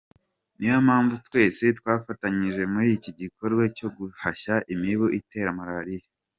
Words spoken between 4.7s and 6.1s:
imibu itera malariya”.